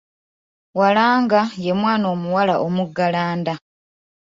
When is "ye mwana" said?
1.63-2.05